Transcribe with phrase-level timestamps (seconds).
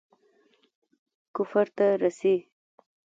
[1.35, 2.35] کفر ته رسي.